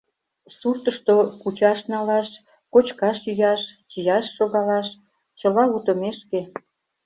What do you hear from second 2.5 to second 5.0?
кочкаш-йӱаш, чияш-шогалаш—